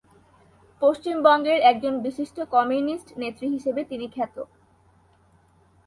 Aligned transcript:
পশ্চিমবঙ্গের 0.81 1.59
একজন 1.61 1.93
বিশিষ্ট 2.01 2.37
কমিউনিস্ট 2.55 3.07
নেত্রী 3.17 3.47
হিসাবে 3.49 3.81
তিনি 3.83 4.05
খ্যাত। 4.15 4.35